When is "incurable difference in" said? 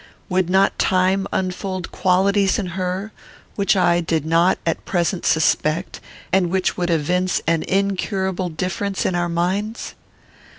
7.61-9.13